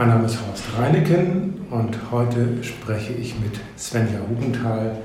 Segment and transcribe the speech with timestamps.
[0.00, 4.96] Mein Name ist Horst Reineken und heute spreche ich mit Svenja Hubenthal,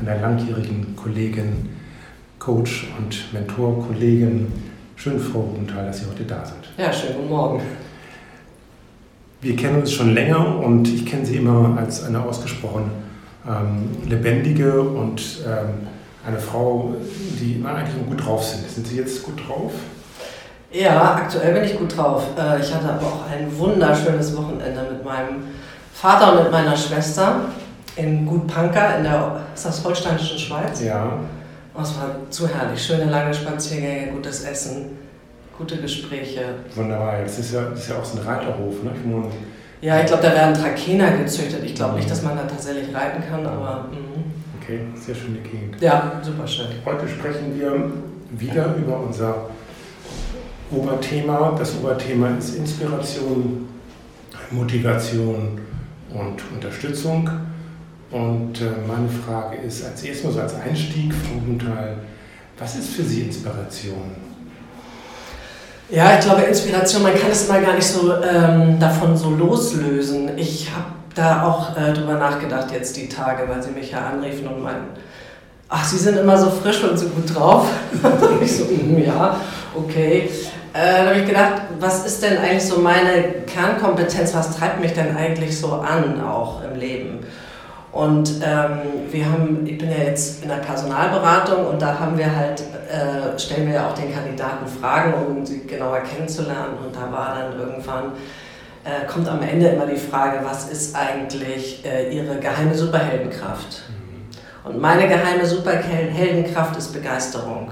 [0.00, 1.68] einer langjährigen Kollegin,
[2.38, 4.46] Coach und Mentor-Kollegin.
[4.94, 6.60] Schön, Frau Hubenthal, dass Sie heute da sind.
[6.78, 7.60] Ja, schönen guten Morgen.
[9.40, 12.88] Wir kennen uns schon länger und ich kenne Sie immer als eine ausgesprochen
[13.48, 15.88] ähm, lebendige und ähm,
[16.24, 16.94] eine Frau,
[17.40, 18.70] die immer eigentlich gut drauf sind.
[18.70, 19.72] Sind Sie jetzt gut drauf?
[20.72, 22.24] Ja, aktuell bin ich gut drauf.
[22.38, 25.44] Äh, ich hatte aber auch ein wunderschönes Wochenende mit meinem
[25.94, 27.40] Vater und mit meiner Schwester
[27.96, 30.82] in Gut Panka in der ist das holsteinischen Schweiz.
[30.82, 31.18] Ja.
[31.74, 32.82] Oh, es war zu herrlich.
[32.82, 34.98] Schöne lange Spaziergänge, gutes Essen,
[35.56, 36.42] gute Gespräche.
[36.74, 37.22] Wunderbar.
[37.22, 38.90] Das ist ja, das ist ja auch so ein Reiterhof, ne?
[38.94, 41.62] Ich ja, ich glaube, da werden Trakener gezüchtet.
[41.64, 43.86] Ich glaube nicht, dass man da tatsächlich reiten kann, aber.
[43.90, 43.96] Mh.
[44.60, 45.80] Okay, sehr schöne Gegend.
[45.80, 46.66] Ja, super schön.
[46.84, 47.92] Heute sprechen wir
[48.38, 49.50] wieder über unser
[50.70, 51.54] Oberthema.
[51.58, 53.68] Das Oberthema ist Inspiration,
[54.50, 55.60] Motivation
[56.10, 57.28] und Unterstützung.
[58.10, 61.98] Und äh, meine Frage ist als erstes als Einstieg, Frau Gunthal,
[62.58, 64.14] was ist für Sie Inspiration?
[65.88, 70.36] Ja, ich glaube, Inspiration, man kann es mal gar nicht so ähm, davon so loslösen.
[70.36, 74.48] Ich habe da auch äh, drüber nachgedacht jetzt die Tage, weil Sie mich ja anriefen
[74.48, 74.98] und meinten,
[75.68, 77.68] ach, Sie sind immer so frisch und so gut drauf.
[78.02, 79.40] und ich so, mm, ja,
[79.74, 80.28] okay.
[80.76, 84.92] Äh, da habe ich gedacht, was ist denn eigentlich so meine Kernkompetenz, was treibt mich
[84.92, 87.20] denn eigentlich so an, auch im Leben?
[87.92, 92.36] Und ähm, wir haben, ich bin ja jetzt in der Personalberatung und da haben wir
[92.36, 96.76] halt, äh, stellen wir ja auch den Kandidaten Fragen, um sie genauer kennenzulernen.
[96.84, 98.12] Und da war dann irgendwann,
[98.84, 103.84] äh, kommt am Ende immer die Frage, was ist eigentlich äh, ihre geheime Superheldenkraft?
[103.88, 104.68] Mhm.
[104.70, 107.70] Und meine geheime Superheldenkraft ist Begeisterung.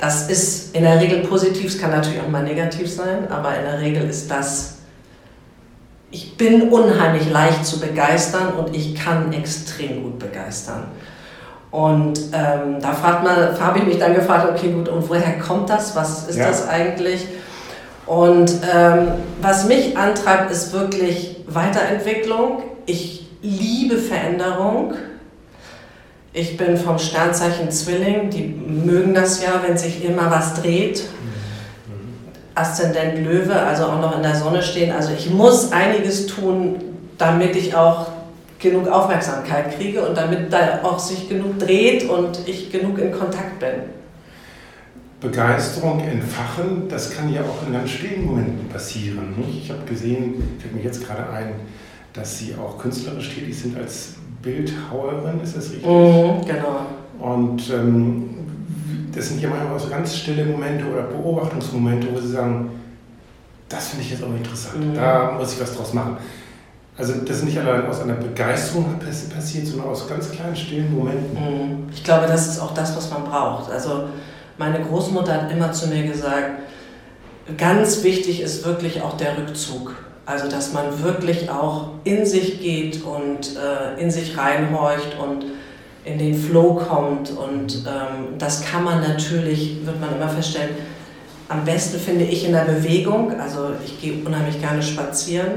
[0.00, 3.64] Das ist in der Regel positiv, es kann natürlich auch mal negativ sein, aber in
[3.64, 4.78] der Regel ist das,
[6.10, 10.84] ich bin unheimlich leicht zu begeistern und ich kann extrem gut begeistern.
[11.70, 15.68] Und ähm, da fragt man, habe ich mich dann gefragt, okay, gut, und woher kommt
[15.68, 15.94] das?
[15.94, 16.48] Was ist ja.
[16.48, 17.26] das eigentlich?
[18.06, 19.08] Und ähm,
[19.40, 22.62] was mich antreibt, ist wirklich Weiterentwicklung.
[22.86, 24.94] Ich liebe Veränderung.
[26.32, 31.04] Ich bin vom Sternzeichen Zwilling, die mögen das ja, wenn sich immer was dreht.
[32.54, 34.92] Aszendent Löwe, also auch noch in der Sonne stehen.
[34.92, 36.76] Also ich muss einiges tun,
[37.18, 38.06] damit ich auch
[38.60, 43.58] genug Aufmerksamkeit kriege und damit da auch sich genug dreht und ich genug in Kontakt
[43.58, 43.90] bin.
[45.20, 49.34] Begeisterung entfachen, das kann ja auch in ganz stillen Momenten passieren.
[49.62, 51.52] Ich habe gesehen, fällt mir jetzt gerade ein,
[52.12, 55.86] dass Sie auch künstlerisch tätig sind als Bildhauerin, ist das richtig?
[55.86, 56.86] Mhm, genau.
[57.18, 58.30] Und ähm,
[59.14, 62.70] das sind ja manchmal auch so ganz stille Momente oder Beobachtungsmomente, wo Sie sagen,
[63.68, 64.94] das finde ich jetzt auch interessant, mhm.
[64.94, 66.16] da muss ich was draus machen.
[66.96, 68.98] Also das ist nicht allein aus einer Begeisterung
[69.34, 71.34] passiert, sondern aus ganz kleinen stillen Momenten.
[71.34, 71.88] Mhm.
[71.92, 73.70] Ich glaube, das ist auch das, was man braucht.
[73.70, 74.04] Also
[74.58, 76.62] meine Großmutter hat immer zu mir gesagt,
[77.56, 79.94] ganz wichtig ist wirklich auch der Rückzug.
[80.30, 85.44] Also dass man wirklich auch in sich geht und äh, in sich reinhorcht und
[86.04, 87.30] in den Flow kommt.
[87.30, 90.76] Und ähm, das kann man natürlich, wird man immer feststellen,
[91.48, 93.40] am besten finde ich in der Bewegung.
[93.40, 95.50] Also ich gehe unheimlich gerne spazieren.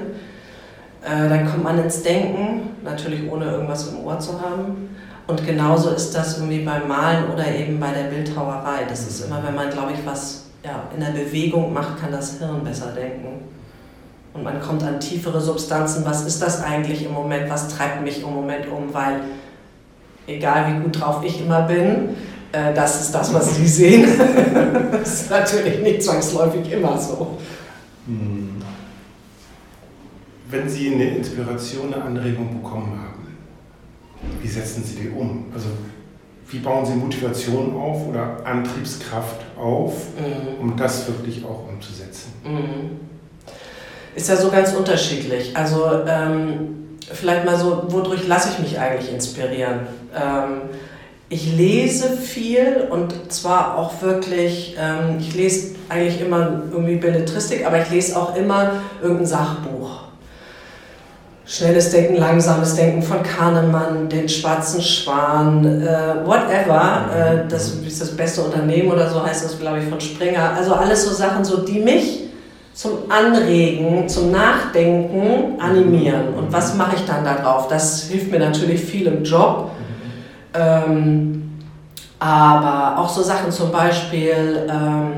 [1.03, 4.89] Äh, dann kommt man ins Denken, natürlich ohne irgendwas im Ohr zu haben.
[5.27, 8.85] Und genauso ist das irgendwie beim Malen oder eben bei der Bildhauerei.
[8.89, 12.39] Das ist immer, wenn man, glaube ich, was ja, in der Bewegung macht, kann das
[12.39, 13.52] Hirn besser denken
[14.33, 16.05] und man kommt an tiefere Substanzen.
[16.05, 17.49] Was ist das eigentlich im Moment?
[17.49, 18.93] Was treibt mich im Moment um?
[18.93, 19.21] Weil
[20.25, 22.09] egal wie gut drauf ich immer bin,
[22.51, 24.07] äh, das ist das, was Sie sehen.
[24.91, 27.37] das ist natürlich nicht zwangsläufig immer so.
[28.07, 28.61] Hm.
[30.49, 33.27] Wenn Sie eine Inspiration, eine Anregung bekommen haben,
[34.41, 35.45] wie setzen Sie die um?
[35.53, 35.67] Also
[36.47, 40.61] wie bauen Sie Motivation auf oder Antriebskraft auf, mhm.
[40.61, 42.33] um das wirklich auch umzusetzen?
[42.43, 43.12] Mhm
[44.15, 45.55] ist ja so ganz unterschiedlich.
[45.55, 49.87] Also ähm, vielleicht mal so, wodurch lasse ich mich eigentlich inspirieren?
[50.15, 50.61] Ähm,
[51.29, 57.81] ich lese viel und zwar auch wirklich, ähm, ich lese eigentlich immer irgendwie Belletristik, aber
[57.81, 60.03] ich lese auch immer irgendein Sachbuch.
[61.45, 68.15] Schnelles Denken, langsames Denken von Kahnemann, den schwarzen Schwan, äh, whatever, äh, das ist das
[68.15, 70.53] beste Unternehmen oder so heißt das, glaube ich, von Springer.
[70.55, 72.23] Also alles so Sachen, so, die mich
[72.73, 76.33] zum Anregen, zum Nachdenken animieren.
[76.33, 77.67] Und was mache ich dann darauf?
[77.67, 79.71] Das hilft mir natürlich viel im Job.
[80.53, 81.59] Ähm,
[82.19, 85.11] aber auch so Sachen zum Beispiel, ähm,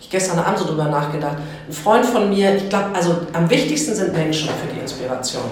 [0.00, 1.36] ich gestern Abend so drüber nachgedacht,
[1.66, 5.44] Ein Freund von mir, ich glaube, also am wichtigsten sind Menschen für die Inspiration.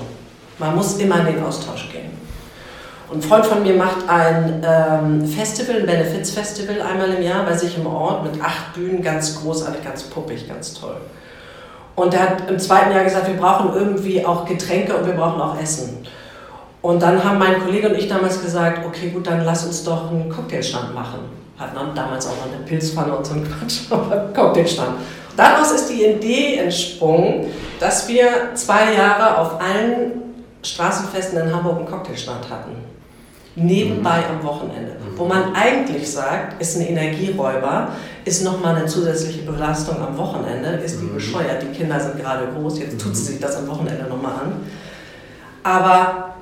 [0.58, 2.10] Man muss immer in den Austausch gehen.
[3.10, 7.76] Ein Freund von mir macht ein ähm, Festival, ein Benefits-Festival einmal im Jahr bei sich
[7.76, 10.96] im Ort mit acht Bühnen, ganz großartig, ganz puppig, ganz toll.
[11.94, 15.40] Und er hat im zweiten Jahr gesagt, wir brauchen irgendwie auch Getränke und wir brauchen
[15.40, 16.06] auch Essen.
[16.80, 20.10] Und dann haben mein Kollege und ich damals gesagt, okay, gut, dann lass uns doch
[20.10, 21.20] einen Cocktailstand machen.
[21.58, 24.98] Hatten dann damals auch noch eine Pilzpfanne und so einen Quatsch, aber Cocktailstand.
[25.36, 27.46] Daraus ist die Idee entsprungen,
[27.78, 30.22] dass wir zwei Jahre auf allen
[30.62, 32.91] Straßenfesten in Hamburg einen Cocktailstand hatten
[33.54, 34.38] nebenbei mhm.
[34.38, 34.92] am Wochenende.
[34.92, 35.18] Mhm.
[35.18, 37.88] Wo man eigentlich sagt, ist ein Energieräuber,
[38.24, 41.14] ist nochmal eine zusätzliche Belastung am Wochenende, ist die mhm.
[41.14, 44.52] bescheuert, die Kinder sind gerade groß, jetzt tut sie sich das am Wochenende nochmal an.
[45.62, 46.34] Aber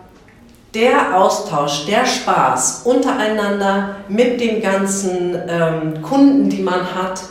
[0.72, 7.22] der Austausch, der Spaß untereinander mit den ganzen ähm, Kunden, die man hat,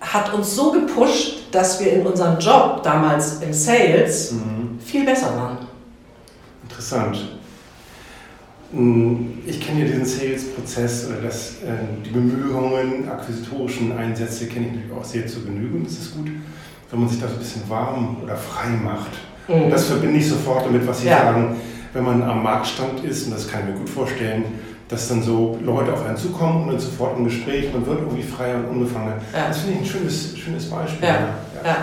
[0.00, 4.78] hat uns so gepusht, dass wir in unserem Job damals im Sales mhm.
[4.82, 5.58] viel besser waren.
[6.62, 7.39] Interessant.
[8.72, 14.92] Ich kenne ja diesen Sales-Prozess oder das, äh, die Bemühungen, akquisitorischen Einsätze kenne ich natürlich
[14.92, 15.76] auch sehr zu Genüge.
[15.76, 16.28] Und es ist gut,
[16.90, 19.10] wenn man sich da so ein bisschen warm oder frei macht.
[19.48, 19.64] Mhm.
[19.64, 21.18] Und das verbinde ich sofort damit, was Sie ja.
[21.18, 21.56] sagen,
[21.92, 24.44] wenn man am Marktstand ist, und das kann ich mir gut vorstellen,
[24.88, 28.22] dass dann so Leute auf einen zukommen und dann sofort ein Gespräch, man wird irgendwie
[28.22, 29.14] freier und unbefangen.
[29.32, 29.48] Ja.
[29.48, 31.08] Das finde ich ein schönes, schönes Beispiel.
[31.08, 31.14] Ja.
[31.14, 31.24] Ja.
[31.64, 31.76] Ja.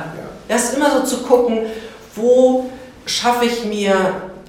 [0.49, 0.55] ja.
[0.55, 1.59] ist immer so zu gucken,
[2.15, 2.69] wo
[3.05, 3.95] schaffe ich mir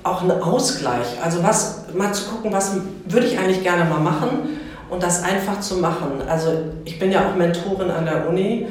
[0.03, 1.07] auch einen Ausgleich.
[1.23, 2.77] Also was, mal zu gucken, was
[3.07, 6.23] würde ich eigentlich gerne mal machen und das einfach zu machen.
[6.29, 6.53] Also
[6.85, 8.67] ich bin ja auch Mentorin an der Uni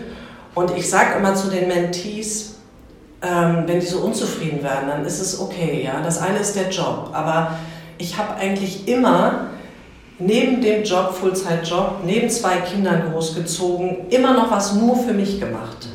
[0.56, 2.56] und ich sage immer zu den Mentees,
[3.22, 5.84] ähm, wenn die so unzufrieden werden, dann ist es okay.
[5.86, 6.02] Ja?
[6.04, 7.58] Das eine ist der Job, aber
[7.98, 9.48] ich habe eigentlich immer
[10.20, 15.88] neben dem Job, Fullzeitjob, neben zwei Kindern großgezogen, immer noch was nur für mich gemacht.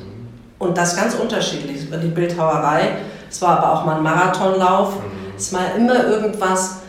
[0.59, 1.89] Und das ganz unterschiedlich.
[1.91, 2.97] Die Bildhauerei,
[3.29, 4.95] es war aber auch mal ein Marathonlauf.
[4.95, 6.82] Mhm es war immer irgendwas,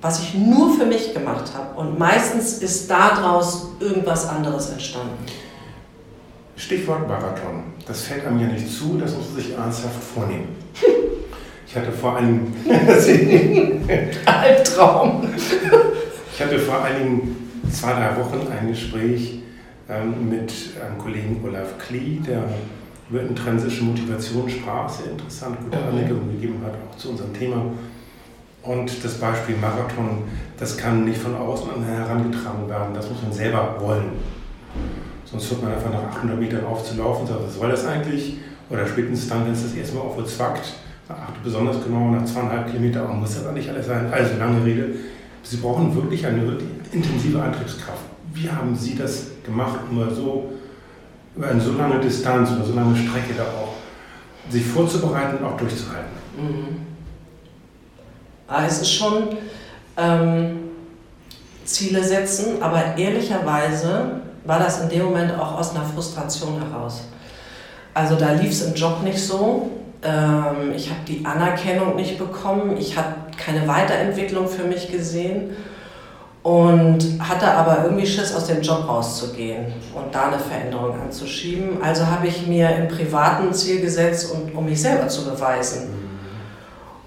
[0.00, 1.78] was ich nur für mich gemacht habe.
[1.78, 5.24] Und meistens ist daraus irgendwas anderes entstanden.
[6.56, 7.64] Stichwort Marathon.
[7.86, 10.48] Das fällt einem ja nicht zu, das muss man sich ernsthaft vornehmen.
[11.70, 12.50] Ich hatte vor einem
[14.24, 15.28] Albtraum.
[16.32, 17.36] Ich hatte vor einigen
[17.70, 19.40] zwei, drei Wochen ein Gespräch
[19.86, 20.50] ähm, mit
[20.82, 22.44] einem Kollegen Olaf Klee, der
[23.10, 25.88] über intrinsische Motivation sprach, sehr interessant, gute mhm.
[25.88, 27.66] Anregungen gegeben hat, auch zu unserem Thema.
[28.68, 30.24] Und das Beispiel Marathon,
[30.58, 34.10] das kann nicht von außen herangetragen werden, das muss man selber wollen.
[35.24, 37.86] Sonst hört man einfach nach 800 Metern auf zu laufen und sagt, was soll das
[37.86, 38.36] eigentlich?
[38.68, 40.74] Oder spätestens dann, wenn es das erste Mal auf zwackt,
[41.08, 44.12] achte besonders genau nach zweieinhalb Kilometern, muss das eigentlich alles sein.
[44.12, 44.90] Also lange Rede,
[45.42, 46.58] Sie brauchen wirklich eine
[46.92, 48.02] intensive Antriebskraft.
[48.34, 50.52] Wie haben Sie das gemacht, um so
[51.34, 53.76] über eine so lange Distanz, über so lange Strecke da auch
[54.50, 56.12] sich vorzubereiten und auch durchzuhalten?
[56.36, 56.87] Mhm.
[58.48, 59.36] Ah, es ist schon
[59.98, 60.70] ähm,
[61.66, 67.02] Ziele setzen, aber ehrlicherweise war das in dem Moment auch aus einer Frustration heraus.
[67.92, 69.70] Also da lief es im Job nicht so.
[70.02, 72.78] Ähm, ich habe die Anerkennung nicht bekommen.
[72.78, 75.50] Ich habe keine Weiterentwicklung für mich gesehen
[76.42, 81.82] und hatte aber irgendwie Schiss, aus dem Job rauszugehen und da eine Veränderung anzuschieben.
[81.82, 86.07] Also habe ich mir im privaten Ziel gesetzt, um, um mich selber zu beweisen.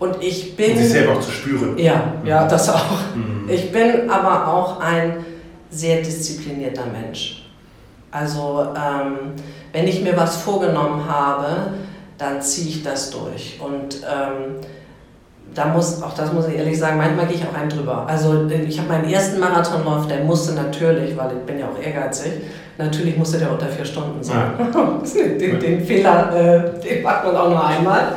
[0.01, 0.72] Und ich bin.
[0.72, 1.77] Und sich selber auch zu spüren.
[1.77, 3.15] Ja, ja, das auch.
[3.15, 3.48] Mhm.
[3.48, 5.24] Ich bin aber auch ein
[5.70, 7.48] sehr disziplinierter Mensch.
[8.10, 9.34] Also, ähm,
[9.72, 11.74] wenn ich mir was vorgenommen habe,
[12.17, 13.60] dann ziehe ich das durch.
[13.63, 14.55] Und ähm,
[15.53, 18.08] da muss, auch das muss ich ehrlich sagen, manchmal gehe ich auch einen drüber.
[18.08, 22.31] Also ich habe meinen ersten Marathonlauf, der musste natürlich, weil ich bin ja auch ehrgeizig,
[22.79, 24.53] natürlich musste der unter vier Stunden sein.
[24.58, 24.65] Ja.
[25.39, 28.13] den, den, Fehler, äh, den macht man auch nur einmal.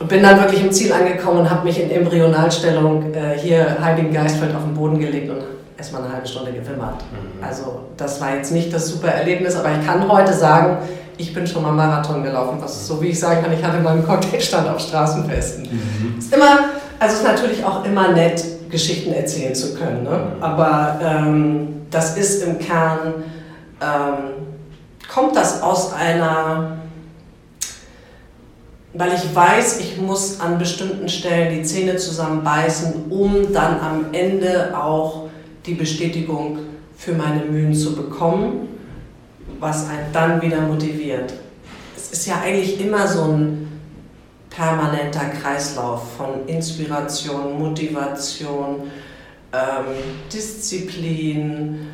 [0.00, 4.12] Und bin dann wirklich im Ziel angekommen und habe mich in Embryonalstellung äh, hier Heiligen
[4.12, 5.42] Geistfeld auf den Boden gelegt und
[5.76, 7.02] erstmal eine halbe Stunde gewimmert.
[7.12, 7.44] Mhm.
[7.44, 10.78] Also das war jetzt nicht das super Erlebnis, aber ich kann heute sagen,
[11.18, 13.92] ich bin schon mal Marathon gelaufen, was so wie ich sagen kann, ich hatte mal
[13.92, 15.64] einen Cocktailstand auf Straßenfesten.
[15.64, 16.18] Mhm.
[16.18, 16.60] Ist immer,
[16.98, 20.10] also ist natürlich auch immer nett, Geschichten erzählen zu können, ne?
[20.36, 20.42] Mhm.
[20.42, 23.14] aber ähm, das ist im Kern,
[23.82, 24.46] ähm,
[25.12, 26.79] kommt das aus einer
[28.92, 34.76] weil ich weiß, ich muss an bestimmten Stellen die Zähne zusammenbeißen, um dann am Ende
[34.76, 35.28] auch
[35.66, 36.58] die Bestätigung
[36.96, 38.68] für meine Mühen zu bekommen,
[39.60, 41.32] was einen dann wieder motiviert.
[41.96, 43.70] Es ist ja eigentlich immer so ein
[44.50, 48.90] permanenter Kreislauf von Inspiration, Motivation,
[49.52, 49.84] ähm,
[50.32, 51.86] Disziplin,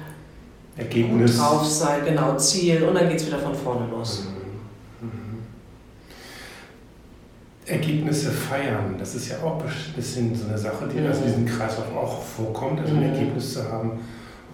[0.76, 1.38] Ergebnis.
[1.38, 4.24] drauf sein, genau, Ziel und dann geht es wieder von vorne los.
[4.24, 4.36] Mhm.
[7.66, 11.06] Ergebnisse feiern, das ist ja auch ein bisschen so eine Sache, die mhm.
[11.06, 13.14] also diesen Kreislauf auch vorkommt, also ein mhm.
[13.14, 13.92] Ergebnis zu haben,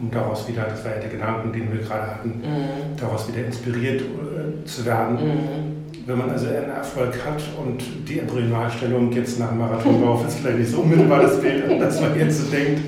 [0.00, 2.96] um daraus wieder, das war ja der Gedanken, den wir gerade hatten, mhm.
[2.96, 5.16] daraus wieder inspiriert äh, zu werden.
[5.16, 6.06] Mhm.
[6.06, 10.58] Wenn man also einen Erfolg hat und die Embryonalstellung jetzt nach dem Marathonlauf ist vielleicht
[10.58, 12.80] nicht so unmittelbar das Bild, das man jetzt so denkt,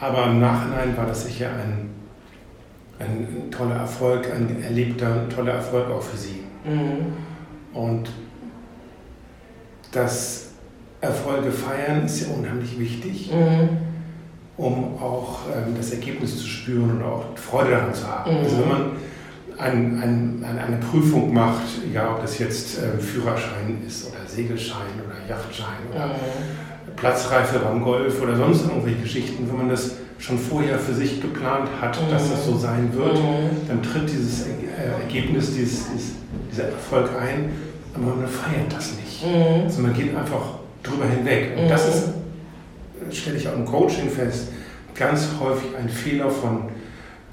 [0.00, 1.90] aber im Nachhinein war das sicher ein,
[2.98, 6.42] ein toller Erfolg, ein erlebter, toller Erfolg auch für Sie.
[6.64, 7.12] Mhm.
[7.74, 8.10] Und
[9.92, 10.48] das
[11.00, 13.68] Erfolge feiern ist ja unheimlich wichtig, mhm.
[14.56, 18.32] um auch ähm, das Ergebnis zu spüren und auch Freude daran zu haben.
[18.32, 18.38] Mhm.
[18.38, 18.90] Also wenn man
[19.58, 25.16] ein, ein, eine Prüfung macht, egal ob das jetzt äh, Führerschein ist oder Segelschein oder
[25.28, 26.94] Yachtschein oder mhm.
[26.96, 31.68] Platzreife beim Golf oder sonst irgendwelche Geschichten, wenn man das schon vorher für sich geplant
[31.80, 32.60] hat, dass das so mhm.
[32.60, 33.68] sein wird, mhm.
[33.68, 36.12] dann tritt dieses äh, Ergebnis, dieses, dieses,
[36.50, 37.52] dieser Erfolg ein,
[37.94, 39.07] aber man feiert das nicht.
[39.22, 39.64] Mhm.
[39.64, 41.56] Also man geht einfach drüber hinweg.
[41.58, 42.08] Und das ist,
[43.12, 44.48] stelle ich auch im Coaching fest,
[44.94, 46.64] ganz häufig ein Fehler von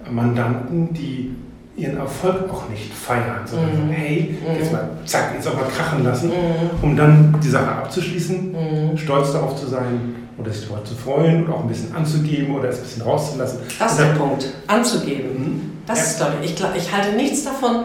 [0.10, 1.36] Mandanten, die
[1.77, 3.75] ihren Erfolg auch nicht feiern, sondern mhm.
[3.75, 6.84] sagen, hey, jetzt mal zack, jetzt auch mal krachen lassen, mhm.
[6.84, 8.51] um dann die Sache abzuschließen,
[8.92, 8.98] mhm.
[8.98, 12.70] stolz darauf zu sein oder sich darüber zu freuen oder auch ein bisschen anzugeben oder
[12.70, 13.60] es ein bisschen rauszulassen.
[13.77, 15.30] Das ist der Punkt, anzugeben.
[15.38, 15.72] Mhm.
[15.86, 16.06] Das ja.
[16.06, 17.84] ist, glaube ich, ich, ich halte nichts davon,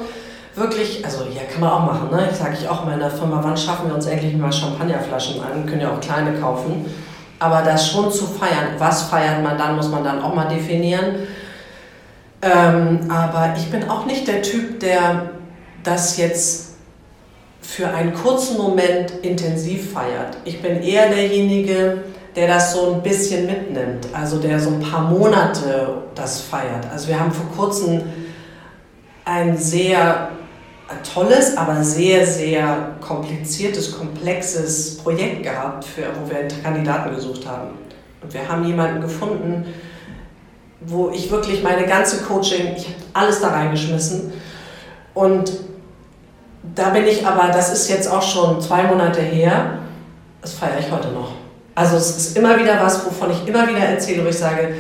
[0.61, 2.29] wirklich, also ja, kann man auch machen, ne?
[2.33, 5.81] Sage ich auch in meiner Firma, wann schaffen wir uns endlich mal Champagnerflaschen an, können
[5.81, 6.85] ja auch kleine kaufen.
[7.39, 11.27] Aber das schon zu feiern, was feiert man dann, muss man dann auch mal definieren.
[12.43, 15.31] Ähm, aber ich bin auch nicht der Typ, der
[15.83, 16.75] das jetzt
[17.61, 20.37] für einen kurzen Moment intensiv feiert.
[20.45, 21.99] Ich bin eher derjenige,
[22.37, 26.87] der das so ein bisschen mitnimmt, also der so ein paar Monate das feiert.
[26.93, 28.03] Also wir haben vor kurzem
[29.25, 30.31] ein sehr
[31.15, 37.71] tolles, aber sehr, sehr kompliziertes, komplexes Projekt gehabt, für, wo wir Kandidaten gesucht haben.
[38.23, 39.67] Und wir haben jemanden gefunden,
[40.81, 44.33] wo ich wirklich meine ganze Coaching, ich habe alles da reingeschmissen.
[45.15, 45.53] Und
[46.75, 49.79] da bin ich aber, das ist jetzt auch schon zwei Monate her,
[50.41, 51.33] das feiere ich heute noch.
[51.75, 54.75] Also es ist immer wieder was, wovon ich immer wieder erzähle, wo ich sage,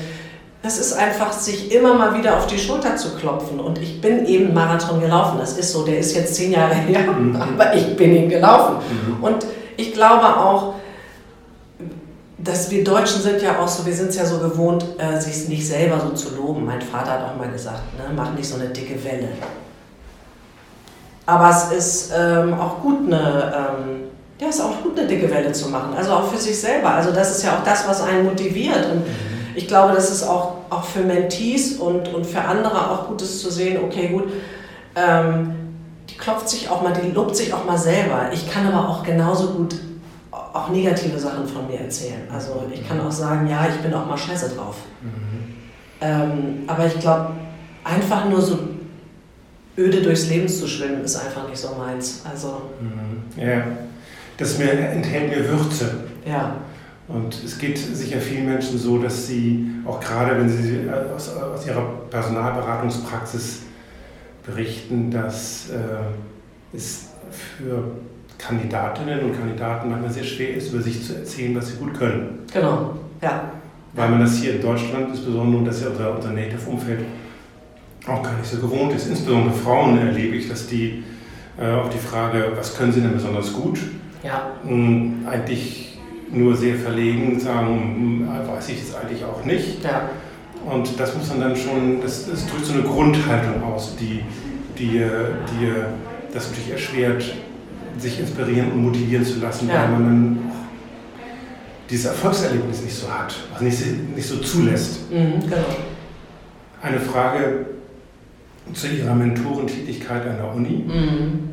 [0.63, 3.61] das ist einfach, sich immer mal wieder auf die Schulter zu klopfen.
[3.61, 5.39] Und ich bin eben Marathon gelaufen.
[5.39, 7.37] Das ist so, der ist jetzt zehn Jahre her, mhm.
[7.37, 8.77] aber ich bin ihn gelaufen.
[8.77, 9.25] Mhm.
[9.25, 10.75] Und ich glaube auch,
[12.37, 15.49] dass wir Deutschen sind ja auch so, wir sind es ja so gewohnt, äh, sich
[15.49, 16.67] nicht selber so zu loben.
[16.67, 19.29] Mein Vater hat auch mal gesagt, ne, mach nicht so eine dicke Welle.
[21.25, 24.01] Aber es ist ähm, auch gut, eine, ähm,
[24.39, 25.95] ja, ist auch gut, eine dicke Welle zu machen.
[25.97, 26.91] Also auch für sich selber.
[26.91, 28.87] Also das ist ja auch das, was einen motiviert.
[28.91, 33.09] Und mhm ich glaube, dass es auch, auch für Mentees und, und für andere auch
[33.09, 34.25] gut ist zu sehen, okay, gut,
[34.97, 35.55] ähm,
[36.09, 38.31] die klopft sich auch mal, die lobt sich auch mal selber.
[38.33, 39.77] Ich kann aber auch genauso gut
[40.53, 42.23] auch negative Sachen von mir erzählen.
[42.33, 44.77] Also ich kann auch sagen, ja, ich bin auch mal scheiße drauf.
[45.01, 45.55] Mhm.
[46.01, 47.33] Ähm, aber ich glaube,
[47.85, 48.59] einfach nur so
[49.79, 52.23] öde durchs Leben zu schwimmen, ist einfach nicht so meins.
[52.29, 53.43] Also, mhm.
[53.43, 53.63] Ja,
[54.37, 56.05] das mir, enthält mir Würze.
[56.27, 56.57] Ja.
[57.13, 61.67] Und es geht sicher vielen Menschen so, dass sie, auch gerade wenn sie aus, aus
[61.67, 63.63] ihrer Personalberatungspraxis
[64.47, 67.83] berichten, dass äh, es für
[68.39, 72.41] Kandidatinnen und Kandidaten manchmal sehr schwer ist, über sich zu erzählen, was sie gut können.
[72.53, 73.51] Genau, ja.
[73.93, 77.01] Weil man das hier in Deutschland, insbesondere, und das ist ja unser, unser Native-Umfeld,
[78.07, 79.09] auch gar nicht so gewohnt ist.
[79.09, 81.03] Insbesondere Frauen erlebe ich, dass die
[81.59, 83.79] äh, auf die Frage, was können sie denn besonders gut,
[84.23, 84.53] ja.
[84.65, 85.90] mh, eigentlich
[86.33, 89.83] nur sehr verlegen sagen, hm, weiß ich es eigentlich auch nicht.
[89.83, 90.11] Ja.
[90.65, 94.23] Und das muss man dann schon, das, das drückt so eine Grundhaltung aus, die,
[94.79, 95.73] die, die
[96.33, 97.25] das natürlich erschwert,
[97.99, 99.83] sich inspirieren und motivieren zu lassen, ja.
[99.83, 100.39] weil man dann
[101.89, 105.11] dieses Erfolgserlebnis nicht so hat, also nicht, nicht so zulässt.
[105.11, 105.57] Mhm, genau.
[106.83, 107.67] Eine Frage
[108.73, 110.85] zu Ihrer Mentorentätigkeit an der Uni.
[110.87, 111.51] Mhm.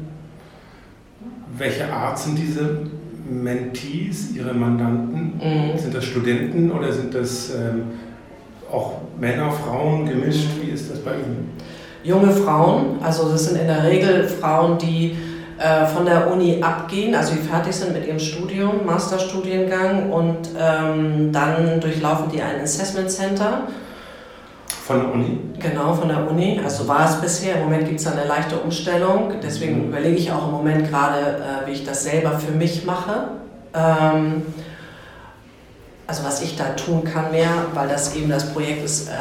[1.58, 2.82] Welche Art sind diese
[3.30, 5.40] Mentees, Ihre Mandanten?
[5.42, 5.78] Mhm.
[5.78, 7.84] Sind das Studenten oder sind das ähm,
[8.72, 10.50] auch Männer, Frauen gemischt?
[10.62, 11.52] Wie ist das bei Ihnen?
[12.04, 15.18] Junge Frauen, also das sind in der Regel Frauen, die
[15.60, 21.32] äh, von der Uni abgehen, also die fertig sind mit ihrem Studium, Masterstudiengang und ähm,
[21.32, 23.64] dann durchlaufen die ein Assessment Center
[24.88, 25.40] von der Uni?
[25.60, 26.60] Genau, von der Uni.
[26.64, 27.58] Also war es bisher.
[27.58, 29.34] Im Moment gibt es eine leichte Umstellung.
[29.44, 29.90] Deswegen mhm.
[29.90, 33.28] überlege ich auch im Moment gerade, äh, wie ich das selber für mich mache.
[33.74, 34.44] Ähm,
[36.08, 39.12] also was ich da tun kann mehr, weil das eben das Projekt ist äh,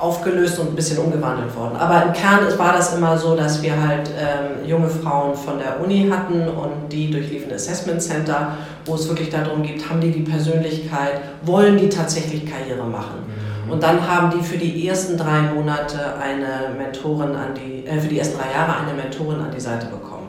[0.00, 1.76] aufgelöst und ein bisschen umgewandelt worden.
[1.76, 5.78] Aber im Kern war das immer so, dass wir halt ähm, junge Frauen von der
[5.84, 10.22] Uni hatten und die durchliefen Assessment Center, wo es wirklich darum geht, haben die die
[10.22, 13.26] Persönlichkeit, wollen die tatsächlich Karriere machen.
[13.26, 13.51] Mhm.
[13.68, 18.08] Und dann haben die für die ersten drei Monate eine Mentorin an die, äh, für
[18.08, 20.28] die ersten drei Jahre eine Mentorin an die Seite bekommen.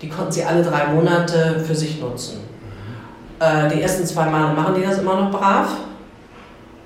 [0.00, 2.40] Die konnten sie alle drei Monate für sich nutzen.
[3.40, 5.76] Äh, die ersten zwei Male machen die das immer noch brav.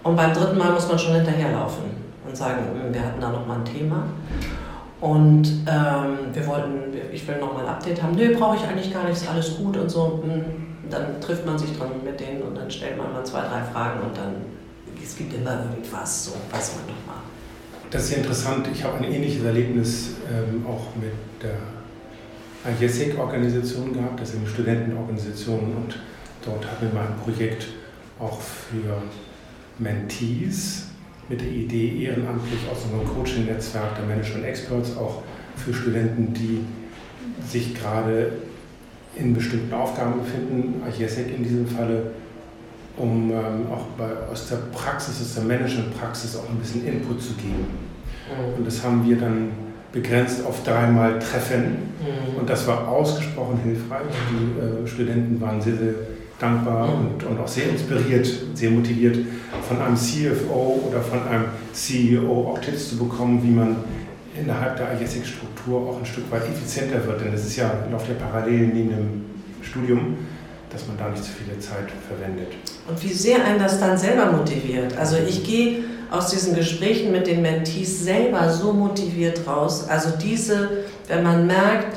[0.02, 1.84] Und beim dritten Mal muss man schon hinterherlaufen
[2.26, 4.04] und sagen, hm, wir hatten da noch mal ein Thema.
[5.00, 8.14] Und ähm, wir wollten, ich will noch mal ein Update haben.
[8.14, 10.22] Nö, brauche ich eigentlich gar nicht, ist alles gut und so.
[10.24, 10.44] Hm,
[10.90, 14.00] dann trifft man sich dran mit denen und dann stellt man mal zwei, drei Fragen
[14.00, 14.34] und dann,
[15.04, 17.22] es gibt immer irgendwas, so weiß man noch mal.
[17.90, 18.68] Das ist ja interessant.
[18.72, 21.58] Ich habe ein ähnliches Erlebnis ähm, auch mit der
[22.80, 25.96] IESEC-Organisation gehabt, das ist eine Studentenorganisation und
[26.44, 27.68] Dort hatten wir mal ein Projekt
[28.18, 29.02] auch für
[29.78, 30.86] Mentees
[31.28, 35.22] mit der Idee, ehrenamtlich aus unserem Coaching-Netzwerk der Management Experts auch
[35.56, 36.64] für Studenten, die
[37.46, 38.32] sich gerade
[39.14, 42.10] in bestimmten Aufgaben befinden, IESEC in diesem Falle,
[43.02, 47.34] um ähm, auch bei, aus der Praxis, aus der Management-Praxis auch ein bisschen Input zu
[47.34, 47.66] geben.
[47.66, 48.58] Mhm.
[48.58, 49.50] Und das haben wir dann
[49.90, 51.78] begrenzt auf dreimal Treffen.
[52.00, 52.38] Mhm.
[52.38, 54.06] Und das war ausgesprochen hilfreich.
[54.30, 55.94] Die äh, Studenten waren sehr, sehr
[56.38, 59.18] dankbar und, und auch sehr inspiriert, sehr motiviert,
[59.68, 63.76] von einem CFO oder von einem CEO auch Tipps zu bekommen, wie man
[64.40, 67.20] innerhalb der IESIC-Struktur auch ein Stück weit effizienter wird.
[67.20, 69.24] Denn es ist ja läuft ja parallel neben dem
[69.60, 70.16] Studium,
[70.72, 72.48] dass man da nicht zu viele Zeit verwendet.
[72.88, 74.96] Und wie sehr einen das dann selber motiviert.
[74.96, 79.86] Also ich gehe aus diesen Gesprächen mit den Mentees selber so motiviert raus.
[79.88, 81.96] Also diese, wenn man merkt,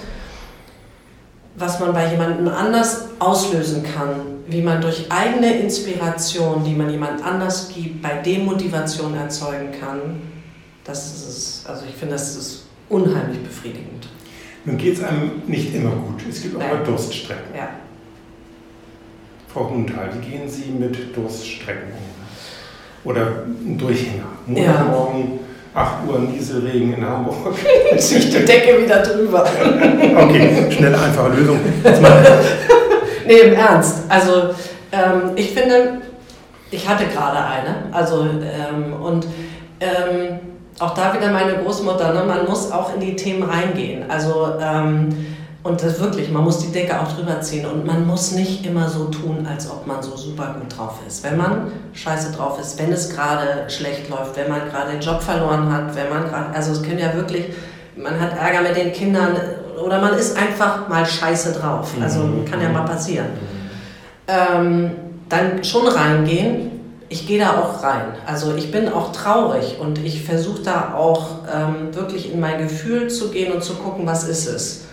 [1.57, 7.23] was man bei jemandem anders auslösen kann, wie man durch eigene Inspiration, die man jemand
[7.23, 10.21] anders gibt, bei dem Motivation erzeugen kann,
[10.83, 11.65] das ist es.
[11.65, 14.07] Also ich finde, das ist unheimlich befriedigend.
[14.65, 16.21] Nun geht es einem nicht immer gut.
[16.29, 17.55] Es gibt auch mal Durststrecken.
[17.55, 17.69] Ja.
[19.55, 23.09] Frau Hunthal, wie gehen Sie mit Durststrecken um?
[23.09, 24.25] Oder ein Durchhänger?
[24.45, 25.39] Montagmorgen,
[25.73, 25.81] ja.
[25.81, 27.55] 8 Uhr Nieselregen in Hamburg.
[27.97, 29.45] Ziehe ich die Decke wieder drüber.
[30.17, 31.57] okay, schnelle, einfache Lösung.
[33.25, 34.03] nee, im Ernst.
[34.09, 34.49] Also
[34.91, 36.01] ähm, ich finde,
[36.69, 37.93] ich hatte gerade eine.
[37.93, 39.25] Also ähm, und
[39.79, 40.39] ähm,
[40.79, 44.03] auch da wieder meine Großmutter, ne, man muss auch in die Themen reingehen.
[44.09, 45.34] Also ähm,
[45.65, 48.87] und das wirklich, man muss die Decke auch drüber ziehen und man muss nicht immer
[48.87, 51.23] so tun, als ob man so super gut drauf ist.
[51.23, 55.23] Wenn man scheiße drauf ist, wenn es gerade schlecht läuft, wenn man gerade den Job
[55.23, 57.45] verloren hat, wenn man gerade, also es können ja wirklich,
[57.95, 59.37] man hat Ärger mit den Kindern,
[59.83, 61.93] oder man ist einfach mal scheiße drauf.
[61.99, 62.45] Also mhm.
[62.45, 63.29] kann ja mal passieren.
[64.27, 64.91] Ähm,
[65.29, 66.79] dann schon reingehen.
[67.09, 68.13] Ich gehe da auch rein.
[68.27, 73.09] Also ich bin auch traurig und ich versuche da auch ähm, wirklich in mein Gefühl
[73.09, 74.85] zu gehen und zu gucken, was ist es.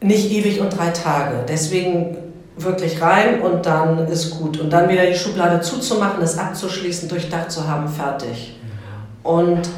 [0.00, 1.44] Nicht ewig und drei Tage.
[1.48, 2.16] Deswegen
[2.56, 4.58] wirklich rein und dann ist gut.
[4.58, 8.56] Und dann wieder die Schublade zuzumachen, es abzuschließen, durchdacht zu haben, fertig.
[9.22, 9.68] Und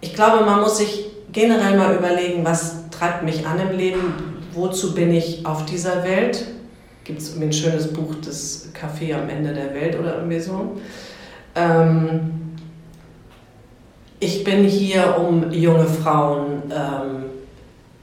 [0.00, 4.14] ich glaube, man muss sich generell mal überlegen, was treibt mich an im Leben,
[4.52, 6.44] wozu bin ich auf dieser Welt.
[7.04, 10.76] Gibt es ein schönes Buch, das Café am Ende der Welt oder irgendwie so.
[11.54, 12.56] Ähm,
[14.20, 17.24] ich bin hier, um junge Frauen, ähm,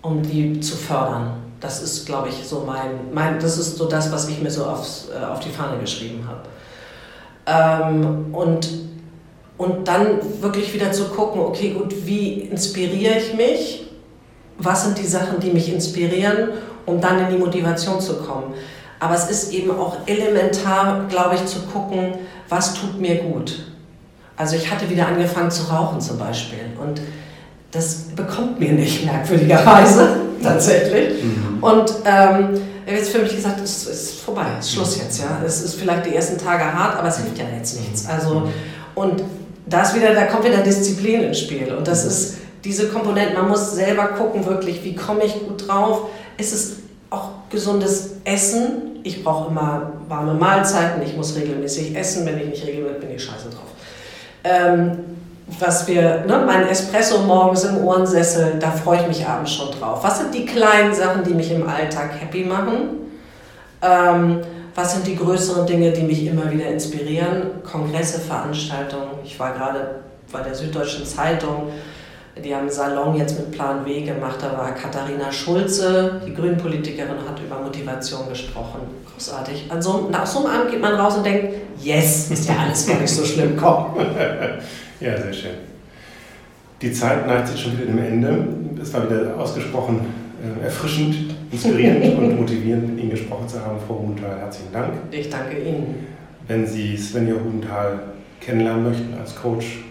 [0.01, 1.33] um die zu fördern.
[1.59, 4.65] Das ist, glaube ich, so mein, mein, das ist so das, was ich mir so
[4.65, 6.41] aufs, äh, auf die Fahne geschrieben habe.
[7.45, 8.67] Ähm, und
[9.61, 13.85] und dann wirklich wieder zu gucken, okay, gut, wie inspiriere ich mich?
[14.57, 16.49] Was sind die Sachen, die mich inspirieren,
[16.87, 18.55] um dann in die Motivation zu kommen?
[18.99, 22.15] Aber es ist eben auch elementar, glaube ich, zu gucken,
[22.49, 23.67] was tut mir gut.
[24.35, 26.99] Also ich hatte wieder angefangen zu rauchen zum Beispiel und
[27.71, 31.23] das bekommt mir nicht merkwürdigerweise tatsächlich.
[31.23, 31.63] Mhm.
[31.63, 35.19] Und ähm, jetzt für mich gesagt, es ist vorbei, es ist Schluss jetzt.
[35.19, 38.07] Ja, es ist vielleicht die ersten Tage hart, aber es hilft ja jetzt nichts.
[38.07, 38.49] Also
[38.95, 39.23] und
[39.65, 41.73] da, ist wieder, da kommt wieder Disziplin ins Spiel.
[41.73, 46.09] Und das ist diese Komponente, man muss selber gucken, wirklich, wie komme ich gut drauf.
[46.37, 46.75] Ist es
[47.09, 48.99] auch gesundes Essen?
[49.03, 52.25] Ich brauche immer warme Mahlzeiten, ich muss regelmäßig essen.
[52.25, 53.69] Wenn ich nicht regelmäßig bin ich scheiße drauf.
[54.43, 54.97] Ähm,
[55.59, 60.03] was wir, ne, mein Espresso morgens im Ohrensessel, da freue ich mich abends schon drauf.
[60.03, 63.11] Was sind die kleinen Sachen, die mich im Alltag happy machen?
[63.81, 64.41] Ähm,
[64.73, 67.63] was sind die größeren Dinge, die mich immer wieder inspirieren?
[67.69, 69.09] Kongresse, Veranstaltungen.
[69.23, 71.67] Ich war gerade bei der Süddeutschen Zeitung
[72.41, 74.37] Die haben einen Salon jetzt mit Plan W gemacht.
[74.41, 78.79] Da war Katharina Schulze, die Grünpolitikerin, hat über Motivation gesprochen.
[79.13, 79.65] Großartig.
[79.67, 82.99] Also, nach so einem Abend geht man raus und denkt, yes, ist ja alles gar
[82.99, 83.97] nicht so schlimm, komm.
[85.01, 85.51] ja, sehr schön.
[86.81, 88.47] Die Zeit neigt sich schon wieder dem Ende.
[88.81, 89.99] Es war wieder ausgesprochen
[90.41, 91.15] äh, erfrischend,
[91.51, 93.77] inspirierend und motivierend, mit Ihnen gesprochen zu haben.
[93.85, 94.93] Frau Hudenthal, herzlichen Dank.
[95.11, 96.07] Ich danke Ihnen.
[96.47, 97.99] Wenn Sie Svenja Hudenthal
[98.39, 99.83] kennenlernen möchten als Coach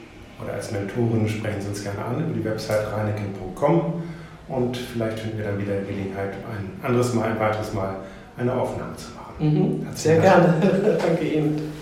[0.42, 4.02] oder als Mentorin, sprechen Sie uns gerne an über die Website reineken.com
[4.48, 7.96] und vielleicht finden wir dann wieder Gelegenheit, ein anderes Mal, ein weiteres Mal
[8.36, 9.34] eine Aufnahme zu machen.
[9.38, 10.60] Mhm, sehr Dank.
[10.60, 10.98] gerne.
[10.98, 11.72] Danke Ihnen.